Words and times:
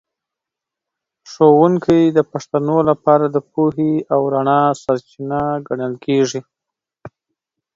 ښوونکی 1.31 2.01
د 2.17 2.19
پښتنو 2.31 2.77
لپاره 2.89 3.25
د 3.29 3.37
پوهې 3.51 3.93
او 4.13 4.21
رڼا 4.33 4.61
سرچینه 4.83 5.41
ګڼل 5.67 5.93
کېږي. 6.05 6.41